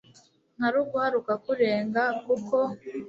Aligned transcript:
nkaruguha 0.57 1.07
rukakurenga 1.15 2.03
kuko 2.25 2.57